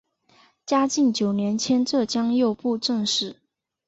[0.65, 3.37] 嘉靖九年迁浙江右布政使。